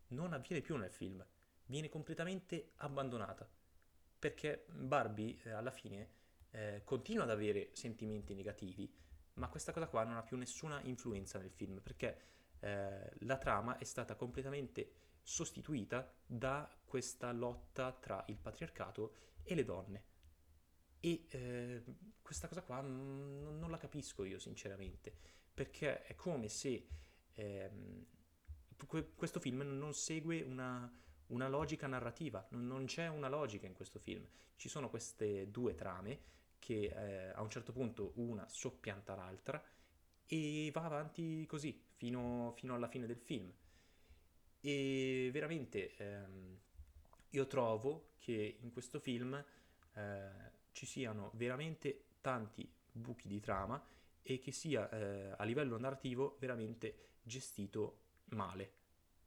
non 0.10 0.34
avviene 0.34 0.62
più 0.62 0.78
nel 0.78 0.92
film 0.92 1.26
viene 1.74 1.90
completamente 1.90 2.74
abbandonata 2.78 3.50
perché 4.20 4.68
Barbie 4.70 5.42
eh, 5.42 5.50
alla 5.50 5.72
fine 5.72 6.10
eh, 6.52 6.82
continua 6.86 7.24
ad 7.24 7.32
avere 7.32 7.72
sentimenti 7.74 8.36
negativi, 8.36 8.94
ma 9.34 9.50
questa 9.50 9.74
cosa 9.74 9.88
qua 9.88 10.04
non 10.04 10.16
ha 10.16 10.22
più 10.22 10.38
nessuna 10.38 10.80
influenza 10.84 11.40
nel 11.40 11.50
film 11.50 11.82
perché 11.82 12.20
eh, 12.60 13.12
la 13.22 13.38
trama 13.38 13.80
è 13.80 13.84
stata 13.86 14.16
completamente 14.16 14.92
sostituita 15.24 16.14
da 16.24 16.70
questa 16.86 17.32
lotta 17.32 17.92
tra 17.92 18.24
il 18.28 18.38
patriarcato 18.38 19.16
e 19.42 19.56
le 19.56 19.66
donne. 19.66 20.04
E 21.00 21.26
eh, 21.30 21.84
questa 22.22 22.48
cosa 22.48 22.62
qua 22.62 22.82
non, 22.82 23.58
non, 23.58 23.72
la 23.72 23.78
capisco 23.78 24.24
io 24.24 24.38
sinceramente, 24.38 25.12
perché 25.52 26.04
è 26.04 26.14
come 26.14 26.50
se 26.50 26.88
ehm, 27.34 28.06
questo 29.16 29.40
film 29.40 29.62
non 29.62 29.94
segue 29.94 30.44
una, 30.44 30.90
una 31.34 31.50
logica 31.50 31.88
narrativa, 31.88 32.46
non, 32.52 32.86
c'è 32.86 33.08
una 33.08 33.28
logica 33.28 33.66
in 33.66 33.74
questo 33.74 34.00
film. 34.00 34.26
Ci 34.56 34.70
sono 34.70 34.90
queste 34.90 35.50
due 35.50 35.74
trame 35.76 36.32
che 36.60 36.94
eh, 36.96 37.30
a 37.30 37.42
un 37.42 37.50
certo 37.50 37.72
punto 37.74 38.14
una 38.16 38.48
soppianta 38.48 39.16
l'altra 39.16 39.62
e 40.26 40.70
va 40.72 40.84
avanti 40.84 41.46
così 41.48 41.84
fino, 41.96 42.54
fino 42.56 42.76
alla 42.76 42.88
fine 42.88 43.08
del 43.08 43.18
film. 43.18 43.52
E 44.62 45.30
veramente 45.34 45.96
ehm, 45.98 46.60
io 47.32 47.48
trovo 47.48 48.12
che 48.20 48.58
in 48.62 48.72
questo 48.72 49.00
film 49.00 49.44
eh, 49.94 50.30
ci 50.72 50.86
siano 50.86 51.32
veramente 51.34 52.06
tanti 52.22 52.72
buchi 52.92 53.28
di 53.28 53.40
trama 53.42 53.84
e 54.22 54.40
che 54.40 54.52
sia 54.52 54.90
eh, 54.90 55.34
a 55.36 55.44
livello 55.44 55.78
narrativo 55.78 56.38
veramente 56.40 57.10
gestito 57.24 58.00
male 58.26 58.82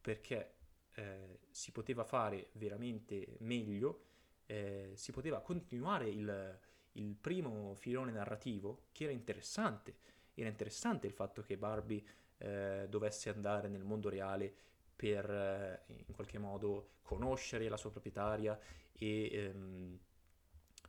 perché 0.07 0.56
eh, 0.97 1.41
si 1.51 1.73
poteva 1.73 2.05
fare 2.05 2.49
veramente 2.53 3.37
meglio, 3.41 4.05
eh, 4.47 4.93
si 4.95 5.13
poteva 5.13 5.41
continuare 5.41 6.09
il, 6.09 6.59
il, 6.93 7.15
primo 7.17 7.75
filone 7.75 8.13
narrativo 8.13 8.87
che 8.93 9.05
era 9.05 9.13
interessante. 9.13 9.97
Era 10.35 10.49
interessante 10.49 11.07
il 11.07 11.13
fatto 11.13 11.43
che 11.43 11.57
Barbie 11.59 12.03
eh, 12.39 12.87
dovesse 12.89 13.29
andare 13.31 13.69
nel 13.69 13.85
mondo 13.85 14.09
reale 14.09 14.55
per 14.95 15.31
eh, 15.31 15.85
in 15.87 16.15
qualche 16.15 16.39
modo 16.39 16.95
conoscere 17.03 17.69
la 17.69 17.77
sua 17.77 17.91
proprietaria 17.91 18.59
e, 18.93 19.31
ehm, 19.33 19.99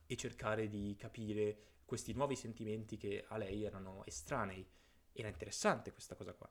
e 0.05 0.15
cercare 0.15 0.69
di 0.69 0.95
capire 0.97 1.63
questi 1.83 2.13
nuovi 2.13 2.35
sentimenti 2.35 2.97
che 2.97 3.25
a 3.27 3.37
lei 3.37 3.63
erano 3.63 4.05
estranei. 4.05 4.65
Era 5.11 5.27
interessante 5.27 5.91
questa 5.91 6.15
cosa 6.15 6.33
qua. 6.33 6.49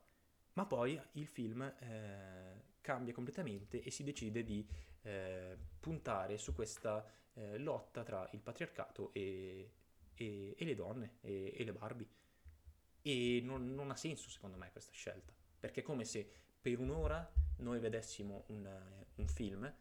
Ma 0.53 0.65
poi 0.65 0.99
il 1.13 1.27
film 1.27 1.61
eh, 1.61 2.66
cambia 2.87 3.13
completamente 3.13 3.81
e 3.81 3.91
si 3.91 4.05
decide 4.05 4.45
di 4.45 4.65
eh, 5.01 5.57
puntare 5.77 6.37
su 6.37 6.53
questa 6.53 7.05
eh, 7.33 7.57
lotta 7.57 8.01
tra 8.01 8.29
il 8.31 8.39
patriarcato 8.39 9.11
e, 9.11 9.73
e, 10.13 10.55
e 10.57 10.65
le 10.65 10.73
donne 10.73 11.17
e, 11.19 11.53
e, 11.57 11.65
le 11.65 11.73
Barbie. 11.73 12.07
E 13.01 13.41
non, 13.43 13.75
non, 13.75 13.91
ha 13.91 13.95
senso 13.97 14.29
secondo 14.29 14.55
me 14.55 14.71
questa 14.71 14.93
scelta, 14.93 15.33
perché 15.59 15.81
è 15.81 15.83
come 15.83 16.05
se 16.05 16.29
per 16.61 16.79
un'ora 16.79 17.29
noi 17.57 17.79
vedessimo 17.79 18.45
un, 18.47 18.65
un 19.15 19.27
film 19.27 19.73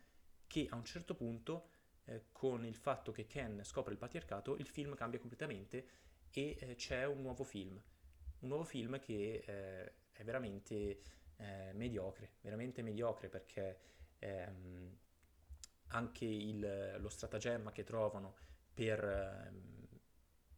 che 0.49 0.67
a 0.69 0.75
un 0.75 0.85
certo 0.85 1.15
punto, 1.15 1.69
eh, 2.07 2.25
con 2.33 2.67
il 2.67 2.75
fatto 2.75 3.13
che 3.13 3.29
Ken 3.29 3.63
scopre 3.63 3.93
il 3.93 3.99
patriarcato, 3.99 4.57
il 4.57 4.67
film 4.67 4.97
cambia 4.97 5.21
completamente 5.21 5.87
e 6.33 6.57
eh, 6.59 6.75
c'è 6.75 7.07
un 7.07 7.23
nuovo 7.23 7.45
film. 7.45 7.81
Un 8.41 8.49
nuovo 8.49 8.65
film 8.65 8.99
che 8.99 9.45
eh, 9.47 9.93
è 10.11 10.25
veramente 10.25 11.01
eh, 11.37 11.73
mediocre, 11.75 12.33
veramente 12.41 12.83
mediocre 12.83 13.29
perché 13.29 13.79
ehm, 14.19 14.97
anche 15.89 16.25
il, 16.25 16.97
lo 16.99 17.09
stratagemma 17.09 17.73
che 17.73 17.85
trovano 17.85 18.35
per, 18.73 19.03
ehm, 19.05 19.87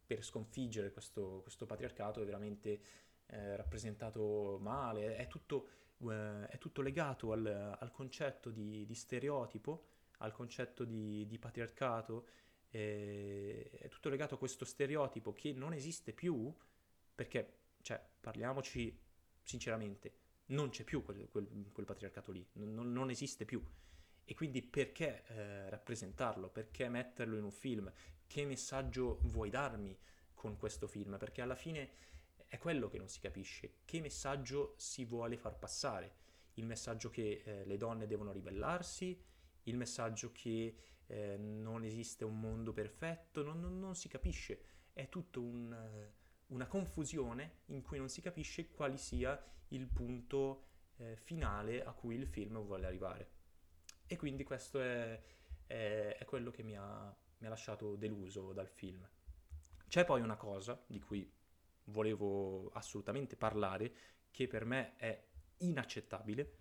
per 0.05 0.23
sconfiggere 0.23 0.91
questo, 0.91 1.41
questo, 1.41 1.65
patriarcato 1.65 2.21
è 2.21 2.25
veramente 2.25 2.81
eh, 3.27 3.55
rappresentato 3.55 4.57
male, 4.61 5.15
è 5.15 5.27
tutto, 5.27 5.67
eh, 6.09 6.47
è 6.47 6.57
tutto 6.57 6.81
legato 6.81 7.31
al, 7.31 7.45
al 7.79 7.91
concetto 7.91 8.49
di, 8.49 8.85
di, 8.85 8.95
stereotipo, 8.95 9.85
al 10.19 10.31
concetto 10.31 10.83
di, 10.83 11.25
di 11.27 11.37
patriarcato, 11.37 12.27
è 12.71 13.87
tutto 13.89 14.09
legato 14.09 14.35
a 14.35 14.37
questo 14.37 14.63
stereotipo 14.63 15.33
che 15.33 15.53
non 15.53 15.73
esiste 15.73 16.13
più 16.13 16.53
perché, 17.15 17.57
cioè, 17.81 18.01
parliamoci 18.21 18.95
sinceramente, 19.41 20.18
non 20.49 20.69
c'è 20.69 20.83
più 20.83 21.03
quel, 21.03 21.27
quel, 21.29 21.69
quel 21.71 21.85
patriarcato 21.85 22.31
lì, 22.31 22.45
non, 22.53 22.91
non, 22.91 23.09
esiste 23.09 23.45
più. 23.45 23.63
E 24.23 24.35
quindi 24.35 24.61
perché 24.61 25.23
eh, 25.27 25.69
rappresentarlo? 25.69 26.49
Perché 26.49 26.87
metterlo 26.87 27.37
in 27.37 27.43
un 27.43 27.51
film? 27.51 27.91
Che 28.27 28.45
messaggio 28.45 29.19
vuoi 29.23 29.49
darmi 29.49 29.97
con 30.33 30.57
questo 30.57 30.87
film? 30.87 31.17
Perché 31.17 31.41
alla 31.41 31.55
fine 31.55 31.89
è 32.45 32.57
quello 32.57 32.87
che 32.89 32.97
non 32.97 33.07
si 33.07 33.19
capisce. 33.19 33.79
Che 33.85 34.01
messaggio 34.01 34.75
si 34.77 35.05
vuole 35.05 35.37
far 35.37 35.57
passare? 35.57 36.27
Il 36.55 36.65
messaggio 36.65 37.09
che 37.09 37.41
eh, 37.43 37.65
le 37.65 37.77
donne 37.77 38.05
devono 38.05 38.31
ribellarsi? 38.31 39.19
Il 39.63 39.77
messaggio 39.77 40.31
che 40.31 40.75
eh, 41.07 41.37
non 41.37 41.83
esiste 41.83 42.23
un 42.23 42.39
mondo 42.39 42.71
perfetto? 42.71 43.43
Non, 43.43 43.59
non, 43.59 43.79
non 43.79 43.95
si 43.95 44.07
capisce. 44.07 44.61
È 44.93 45.09
tutto 45.09 45.41
un 45.41 46.07
una 46.49 46.67
confusione 46.67 47.61
in 47.67 47.81
cui 47.81 47.97
non 47.97 48.09
si 48.09 48.21
capisce 48.21 48.69
quale 48.69 48.97
sia 48.97 49.41
il 49.69 49.87
punto 49.87 50.65
eh, 50.97 51.15
finale 51.15 51.83
a 51.83 51.91
cui 51.91 52.15
il 52.15 52.27
film 52.27 52.59
vuole 52.63 52.85
arrivare. 52.85 53.31
E 54.07 54.17
quindi 54.17 54.43
questo 54.43 54.81
è, 54.81 55.21
è, 55.65 56.15
è 56.19 56.25
quello 56.25 56.51
che 56.51 56.63
mi 56.63 56.75
ha, 56.75 57.15
mi 57.37 57.45
ha 57.45 57.49
lasciato 57.49 57.95
deluso 57.95 58.53
dal 58.53 58.67
film. 58.67 59.07
C'è 59.87 60.05
poi 60.05 60.21
una 60.21 60.37
cosa 60.37 60.81
di 60.87 60.99
cui 60.99 61.31
volevo 61.85 62.69
assolutamente 62.69 63.35
parlare, 63.35 63.93
che 64.31 64.47
per 64.47 64.65
me 64.65 64.95
è 64.97 65.27
inaccettabile, 65.57 66.57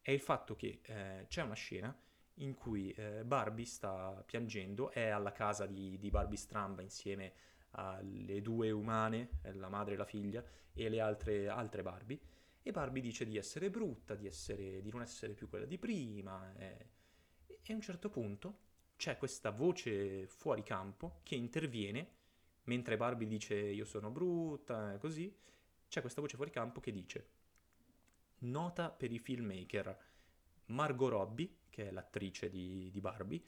è 0.00 0.10
il 0.10 0.20
fatto 0.20 0.54
che 0.54 0.80
eh, 0.82 1.24
c'è 1.28 1.42
una 1.42 1.54
scena 1.54 1.96
in 2.40 2.54
cui 2.54 2.92
eh, 2.92 3.24
Barbie 3.24 3.64
sta 3.64 4.22
piangendo, 4.24 4.90
è 4.90 5.08
alla 5.08 5.32
casa 5.32 5.66
di, 5.66 5.98
di 5.98 6.10
Barbie 6.10 6.36
Stramba 6.36 6.82
insieme 6.82 7.32
alle 7.70 8.40
due 8.42 8.70
umane, 8.70 9.38
eh, 9.42 9.54
la 9.54 9.68
madre 9.68 9.94
e 9.94 9.96
la 9.96 10.04
figlia, 10.04 10.44
e 10.72 10.88
le 10.88 11.00
altre, 11.00 11.48
altre 11.48 11.82
Barbie, 11.82 12.20
e 12.62 12.70
Barbie 12.72 13.02
dice 13.02 13.24
di 13.24 13.36
essere 13.36 13.70
brutta, 13.70 14.14
di, 14.14 14.26
essere, 14.26 14.80
di 14.82 14.90
non 14.90 15.02
essere 15.02 15.34
più 15.34 15.48
quella 15.48 15.66
di 15.66 15.78
prima, 15.78 16.54
e, 16.56 16.88
e 17.62 17.72
a 17.72 17.74
un 17.74 17.80
certo 17.80 18.08
punto 18.08 18.64
c'è 18.96 19.16
questa 19.18 19.50
voce 19.50 20.26
fuori 20.26 20.62
campo 20.62 21.20
che 21.22 21.34
interviene, 21.34 22.14
mentre 22.64 22.96
Barbie 22.96 23.26
dice 23.26 23.54
io 23.54 23.84
sono 23.84 24.10
brutta, 24.10 24.96
così, 24.98 25.34
c'è 25.88 26.00
questa 26.00 26.20
voce 26.20 26.36
fuori 26.36 26.50
campo 26.50 26.80
che 26.80 26.92
dice 26.92 27.30
nota 28.38 28.90
per 28.90 29.12
i 29.12 29.18
filmmaker, 29.18 29.96
Margot 30.66 31.10
Robbie, 31.10 31.56
che 31.70 31.88
è 31.88 31.90
l'attrice 31.90 32.48
di, 32.48 32.90
di 32.90 33.00
Barbie, 33.00 33.42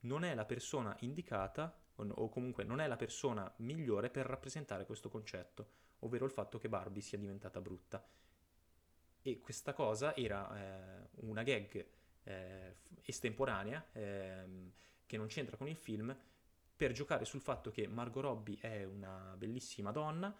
non 0.00 0.24
è 0.24 0.34
la 0.34 0.44
persona 0.44 0.96
indicata 1.00 1.78
o 1.96 2.28
comunque 2.28 2.64
non 2.64 2.80
è 2.80 2.86
la 2.86 2.96
persona 2.96 3.52
migliore 3.58 4.10
per 4.10 4.26
rappresentare 4.26 4.86
questo 4.86 5.08
concetto, 5.08 5.68
ovvero 6.00 6.24
il 6.24 6.30
fatto 6.30 6.58
che 6.58 6.68
Barbie 6.68 7.02
sia 7.02 7.18
diventata 7.18 7.60
brutta. 7.60 8.04
E 9.20 9.38
questa 9.40 9.72
cosa 9.72 10.16
era 10.16 11.02
eh, 11.02 11.08
una 11.20 11.42
gag 11.42 11.86
eh, 12.24 12.76
estemporanea 13.04 13.86
ehm, 13.92 14.72
che 15.06 15.16
non 15.16 15.26
c'entra 15.26 15.56
con 15.56 15.68
il 15.68 15.76
film 15.76 16.16
per 16.74 16.92
giocare 16.92 17.24
sul 17.24 17.40
fatto 17.40 17.70
che 17.70 17.86
Margot 17.86 18.22
Robbie 18.22 18.58
è 18.60 18.84
una 18.84 19.34
bellissima 19.36 19.92
donna 19.92 20.34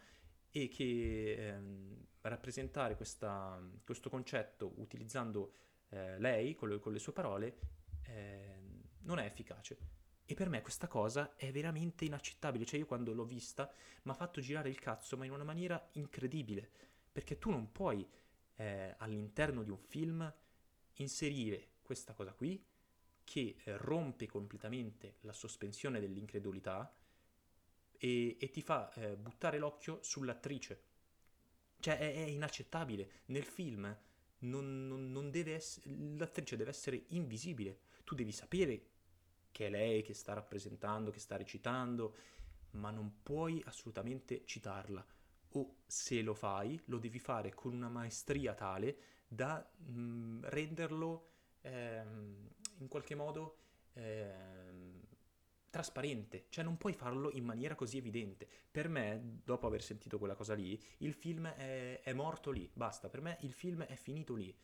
e 0.51 0.67
che 0.67 1.35
ehm, 1.37 2.05
rappresentare 2.21 2.95
questa, 2.95 3.61
questo 3.85 4.09
concetto 4.09 4.73
utilizzando 4.77 5.53
eh, 5.89 6.19
lei 6.19 6.55
con 6.55 6.69
le, 6.69 6.79
con 6.79 6.91
le, 6.91 6.99
sue 6.99 7.13
parole 7.13 7.59
ehm, 8.03 8.81
non 9.03 9.19
è 9.19 9.25
efficace 9.25 9.77
e 10.25 10.33
per 10.35 10.49
me 10.49 10.61
questa 10.61 10.87
cosa 10.87 11.35
è 11.35 11.51
veramente 11.51 12.05
inaccettabile. 12.05 12.65
Cioè, 12.65 12.79
io 12.79 12.85
quando 12.85 13.13
l'ho 13.13 13.25
vista 13.25 13.71
mi 14.03 14.11
ha 14.11 14.15
fatto 14.15 14.41
girare 14.41 14.69
il 14.69 14.79
cazzo, 14.79 15.17
ma 15.17 15.25
in 15.25 15.31
una 15.31 15.43
maniera 15.43 15.89
incredibile. 15.93 16.69
Perché 17.11 17.37
tu 17.37 17.49
non 17.49 17.71
puoi 17.71 18.07
eh, 18.55 18.95
all'interno 18.97 19.63
di 19.63 19.69
un 19.69 19.77
film 19.77 20.33
inserire 20.97 21.69
questa 21.81 22.13
cosa 22.13 22.33
qui 22.33 22.63
che 23.23 23.55
eh, 23.63 23.77
rompe 23.77 24.27
completamente 24.27 25.17
la 25.21 25.33
sospensione 25.33 25.99
dell'incredulità 25.99 26.93
e, 27.91 28.37
e 28.39 28.49
ti 28.49 28.61
fa 28.61 28.91
eh, 28.93 29.15
buttare 29.15 29.57
l'occhio 29.57 29.99
sull'attrice. 30.01 30.83
Cioè, 31.79 31.97
è, 31.97 32.13
è 32.13 32.27
inaccettabile. 32.27 33.23
Nel 33.25 33.43
film 33.43 33.95
non, 34.39 34.87
non, 34.87 35.11
non 35.11 35.29
deve 35.31 35.55
essere, 35.55 35.89
l'attrice 36.17 36.55
deve 36.55 36.69
essere 36.69 37.05
invisibile. 37.09 37.79
Tu 38.03 38.15
devi 38.15 38.31
sapere 38.31 38.91
che 39.53 39.67
è 39.67 39.69
lei 39.69 40.01
che 40.01 40.13
sta 40.13 40.33
rappresentando, 40.33 41.11
che 41.11 41.19
sta 41.19 41.37
recitando, 41.37 42.15
ma 42.71 42.89
non 42.89 43.21
puoi 43.23 43.63
assolutamente 43.65 44.43
citarla. 44.45 45.05
O 45.55 45.75
se 45.85 46.21
lo 46.21 46.33
fai, 46.33 46.81
lo 46.85 46.97
devi 46.97 47.19
fare 47.19 47.53
con 47.53 47.73
una 47.73 47.87
maestria 47.87 48.53
tale 48.55 48.97
da 49.27 49.65
mh, 49.77 49.91
mm, 49.91 50.43
renderlo 50.45 51.27
ehm, 51.61 52.49
in 52.79 52.87
qualche 52.87 53.13
modo 53.13 53.57
ehm, 53.93 55.01
trasparente, 55.69 56.45
cioè 56.49 56.63
non 56.63 56.77
puoi 56.77 56.93
farlo 56.93 57.31
in 57.31 57.43
maniera 57.43 57.75
così 57.75 57.97
evidente. 57.97 58.47
Per 58.71 58.89
me, 58.89 59.39
dopo 59.43 59.67
aver 59.67 59.83
sentito 59.83 60.17
quella 60.17 60.35
cosa 60.35 60.55
lì, 60.55 60.79
il 60.97 61.13
film 61.13 61.47
è, 61.47 62.01
è 62.01 62.13
morto 62.13 62.49
lì, 62.49 62.69
basta, 62.73 63.07
per 63.07 63.21
me 63.21 63.37
il 63.41 63.53
film 63.53 63.83
è 63.83 63.95
finito 63.95 64.33
lì. 64.33 64.55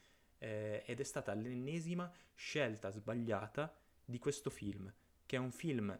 Eh, 0.41 0.83
ed 0.85 0.99
è 0.99 1.03
stata 1.03 1.33
l'ennesima 1.33 2.11
scelta 2.33 2.89
sbagliata 2.89 3.75
di 4.09 4.17
questo 4.17 4.49
film, 4.49 4.91
che 5.25 5.35
è 5.35 5.39
un 5.39 5.51
film 5.51 5.97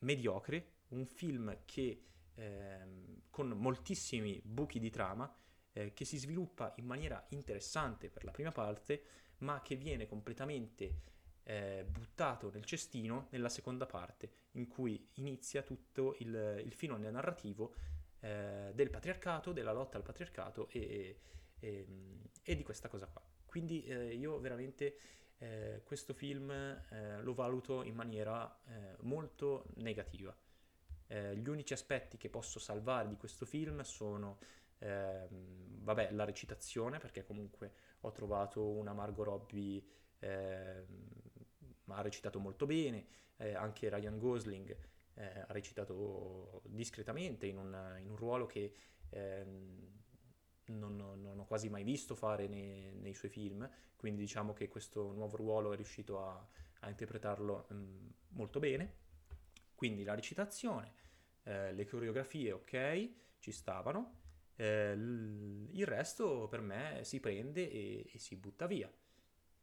mediocre, 0.00 0.72
un 0.88 1.06
film 1.06 1.60
che 1.64 2.02
ehm, 2.34 3.22
con 3.30 3.48
moltissimi 3.48 4.40
buchi 4.44 4.78
di 4.78 4.90
trama, 4.90 5.34
eh, 5.72 5.94
che 5.94 6.04
si 6.04 6.18
sviluppa 6.18 6.74
in 6.76 6.84
maniera 6.84 7.24
interessante 7.30 8.10
per 8.10 8.24
la 8.24 8.30
prima 8.30 8.52
parte, 8.52 9.02
ma 9.38 9.62
che 9.62 9.76
viene 9.76 10.06
completamente 10.06 11.08
eh, 11.44 11.86
buttato 11.88 12.50
nel 12.50 12.64
cestino 12.64 13.28
nella 13.30 13.48
seconda 13.48 13.86
parte, 13.86 14.30
in 14.52 14.68
cui 14.68 15.08
inizia 15.14 15.62
tutto 15.62 16.16
il, 16.18 16.62
il 16.62 16.72
filone 16.74 17.10
narrativo 17.10 17.74
eh, 18.20 18.72
del 18.74 18.90
patriarcato, 18.90 19.52
della 19.52 19.72
lotta 19.72 19.96
al 19.96 20.02
patriarcato 20.02 20.68
e, 20.68 21.20
e, 21.58 21.86
e 22.42 22.54
di 22.54 22.62
questa 22.62 22.88
cosa 22.88 23.06
qua. 23.06 23.22
Quindi 23.46 23.82
eh, 23.84 24.14
io 24.14 24.38
veramente 24.38 24.96
eh, 25.40 25.82
questo 25.84 26.12
film 26.12 26.50
eh, 26.50 27.20
lo 27.22 27.34
valuto 27.34 27.82
in 27.82 27.94
maniera 27.94 28.60
eh, 28.66 28.96
molto 29.00 29.66
negativa. 29.76 30.36
Eh, 31.06 31.36
gli 31.36 31.48
unici 31.48 31.72
aspetti 31.72 32.16
che 32.16 32.28
posso 32.28 32.58
salvare 32.58 33.08
di 33.08 33.16
questo 33.16 33.44
film 33.46 33.80
sono, 33.80 34.38
ehm, 34.78 35.82
vabbè, 35.82 36.12
la 36.12 36.24
recitazione, 36.24 36.98
perché 36.98 37.24
comunque 37.24 37.72
ho 38.00 38.12
trovato 38.12 38.68
una 38.68 38.92
Margot 38.92 39.26
Robbie 39.26 39.82
ehm, 40.20 41.08
ha 41.86 42.02
recitato 42.02 42.38
molto 42.38 42.66
bene, 42.66 43.06
eh, 43.36 43.54
anche 43.54 43.88
Ryan 43.88 44.18
Gosling 44.18 44.76
eh, 45.14 45.40
ha 45.40 45.52
recitato 45.52 46.62
discretamente 46.66 47.46
in 47.46 47.58
un, 47.58 47.96
in 48.00 48.10
un 48.10 48.16
ruolo 48.16 48.46
che 48.46 48.74
ehm, 49.08 49.98
non, 50.66 50.96
quasi 51.50 51.68
mai 51.68 51.82
visto 51.82 52.14
fare 52.14 52.46
nei, 52.46 52.92
nei, 53.00 53.12
suoi 53.12 53.28
film, 53.28 53.68
quindi 53.96 54.20
diciamo 54.20 54.52
che 54.52 54.68
questo 54.68 55.10
nuovo 55.10 55.36
ruolo 55.36 55.72
è 55.72 55.74
riuscito 55.74 56.24
a, 56.24 56.46
a 56.78 56.88
interpretarlo 56.88 57.66
mh, 57.68 57.74
mm, 57.74 58.08
molto 58.28 58.60
bene. 58.60 58.94
Quindi 59.74 60.04
la 60.04 60.14
recitazione, 60.14 60.92
eh, 61.42 61.72
le 61.72 61.86
coreografie, 61.86 62.52
ok, 62.52 63.10
ci 63.40 63.50
stavano, 63.50 64.18
eh, 64.54 64.94
l- 64.94 65.70
il 65.72 65.86
resto 65.86 66.46
per 66.46 66.60
me 66.60 67.00
si 67.02 67.18
prende 67.18 67.68
e, 67.68 68.08
e 68.12 68.18
si 68.20 68.36
butta 68.36 68.68
via, 68.68 68.88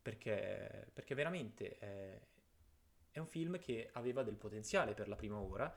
perché, 0.02 0.90
perché 0.92 1.16
veramente 1.16 1.78
è, 1.78 2.22
è, 3.12 3.20
un 3.20 3.28
film 3.28 3.58
che 3.60 3.92
aveva 3.94 4.24
del 4.24 4.36
potenziale 4.36 4.94
per 4.94 5.08
la 5.08 5.16
prima 5.16 5.40
ora, 5.40 5.74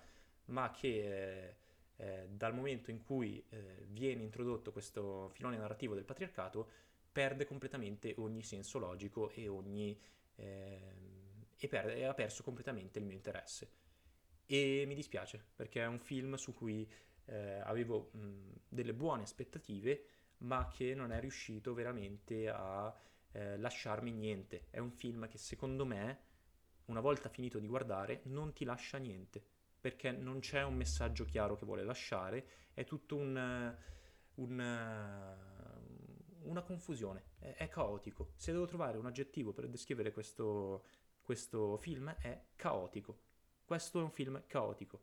ma 0.47 0.73
che... 0.73 1.47
Eh, 1.47 1.69
eh, 2.01 2.29
dal 2.31 2.55
momento 2.55 2.91
in 2.91 3.03
cui 3.03 3.45
eh, 3.51 3.85
viene 3.89 4.23
introdotto 4.23 4.73
questo 4.73 5.29
filone 5.35 5.59
narrativo 5.59 5.95
del 5.95 6.05
patriarcato, 6.05 6.69
perde 7.13 7.45
completamente 7.45 8.15
ogni 8.17 8.43
senso 8.43 8.79
logico 8.79 9.31
e, 9.31 9.49
ogni, 9.49 10.01
eh, 10.37 10.95
e, 11.57 11.69
per, 11.69 11.91
e 11.91 12.05
ha 12.05 12.15
perso 12.15 12.43
completamente 12.43 12.99
il 12.99 13.05
mio 13.05 13.15
interesse. 13.15 13.71
E 14.47 14.85
mi 14.87 14.95
dispiace 14.95 15.45
perché 15.55 15.83
è 15.83 15.87
un 15.87 15.99
film 15.99 16.35
su 16.37 16.55
cui 16.55 16.91
eh, 17.27 17.61
avevo 17.65 18.11
mh, 18.13 18.53
delle 18.69 18.95
buone 18.95 19.23
aspettative, 19.23 20.05
ma 20.39 20.69
che 20.69 20.95
non 20.95 21.13
è 21.13 21.21
riuscito 21.21 21.75
veramente 21.75 22.49
a 22.49 22.93
eh, 23.33 23.59
lasciarmi 23.59 24.11
niente. 24.11 24.69
È 24.71 24.79
un 24.79 24.91
film 24.91 25.29
che 25.29 25.37
secondo 25.37 25.85
me, 25.85 26.19
una 26.87 27.01
volta 27.01 27.29
finito 27.29 27.59
di 27.59 27.67
guardare, 27.67 28.23
non 28.25 28.55
ti 28.55 28.65
lascia 28.65 28.97
niente 28.97 29.59
perché 29.81 30.11
non 30.11 30.41
c'è 30.41 30.63
un 30.63 30.77
messaggio 30.77 31.25
chiaro 31.25 31.57
che 31.57 31.65
vuole 31.65 31.85
lasciare, 31.85 32.47
è 32.75 32.85
tutto 32.85 33.17
un, 33.17 33.75
un, 34.35 34.61
una 36.43 36.63
confusione, 36.63 37.25
è, 37.39 37.55
è, 37.55 37.69
caotico. 37.69 38.33
Se 38.37 38.53
devo 38.53 38.67
trovare 38.67 38.99
un 38.99 39.07
aggettivo 39.07 39.53
per 39.53 39.69
descrivere 39.69 40.13
questo, 40.13 40.85
questo 41.23 41.77
film 41.79 42.15
è 42.21 42.45
caotico. 42.57 43.29
Questo 43.65 44.01
è 44.01 44.03
un 44.03 44.11
film 44.11 44.43
caotico. 44.47 45.03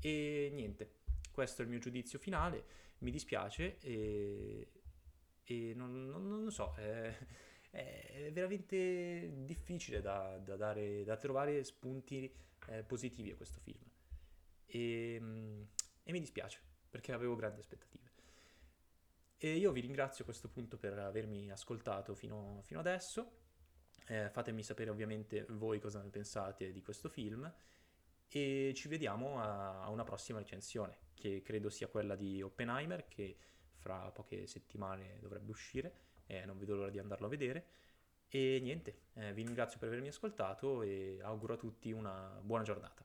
E 0.00 0.50
niente, 0.52 1.00
questo 1.30 1.60
è 1.60 1.64
il 1.64 1.70
mio 1.70 1.80
giudizio 1.80 2.18
finale, 2.18 2.64
mi 2.98 3.10
dispiace 3.10 3.78
e, 3.80 4.70
e 5.44 5.72
non, 5.74 6.08
non, 6.08 6.26
non 6.26 6.50
so, 6.50 6.74
è, 6.74 7.14
è, 7.70 8.30
veramente 8.32 9.30
difficile 9.44 10.00
da, 10.00 10.38
da, 10.38 10.56
dare, 10.56 11.04
da 11.04 11.16
trovare 11.16 11.62
spunti 11.64 12.32
eh, 12.70 12.82
positivi 12.82 13.30
a 13.30 13.36
questo 13.36 13.60
film. 13.60 13.84
E, 14.66 15.18
mm, 15.20 15.62
e 16.02 16.12
mi 16.12 16.20
dispiace 16.20 16.60
perché 16.88 17.12
avevo 17.12 17.36
grandi 17.36 17.60
aspettative. 17.60 18.08
E 19.36 19.56
io 19.56 19.72
vi 19.72 19.80
ringrazio 19.80 20.22
a 20.22 20.26
questo 20.26 20.48
punto 20.48 20.76
per 20.76 20.98
avermi 20.98 21.50
ascoltato 21.50 22.14
fino, 22.14 22.62
fino 22.64 22.80
adesso. 22.80 23.38
Eh, 24.06 24.28
fatemi 24.28 24.62
sapere 24.62 24.90
ovviamente 24.90 25.46
voi 25.50 25.78
cosa 25.78 26.02
ne 26.02 26.10
pensate 26.10 26.72
di 26.72 26.82
questo 26.82 27.08
film 27.08 27.50
e 28.28 28.72
ci 28.74 28.88
vediamo 28.88 29.40
a, 29.40 29.82
a 29.82 29.90
una 29.90 30.04
prossima 30.04 30.38
recensione, 30.38 30.98
che 31.14 31.42
credo 31.42 31.68
sia 31.68 31.88
quella 31.88 32.16
di 32.16 32.42
Oppenheimer, 32.42 33.08
che 33.08 33.36
fra 33.76 34.10
poche 34.10 34.46
settimane 34.46 35.18
dovrebbe 35.20 35.50
uscire, 35.50 35.94
eh, 36.26 36.44
non 36.44 36.58
vedo 36.58 36.76
l'ora 36.76 36.90
di 36.90 36.98
andarlo 36.98 37.26
a 37.26 37.30
vedere. 37.30 37.66
E 38.32 38.60
niente, 38.62 39.08
eh, 39.14 39.32
vi 39.32 39.42
ringrazio 39.42 39.78
per 39.78 39.88
avermi 39.88 40.08
ascoltato 40.08 40.82
e 40.82 41.18
auguro 41.22 41.54
a 41.54 41.56
tutti 41.56 41.92
una 41.92 42.38
buona 42.42 42.62
giornata. 42.64 43.04